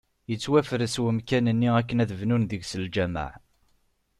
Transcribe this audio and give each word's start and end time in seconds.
Yettwafres 0.29 0.95
umkan-nni 1.03 1.69
akken 1.79 2.01
ad 2.03 2.11
bnun 2.19 2.43
deg-s 2.49 2.71
lǧamaɛ. 2.83 3.31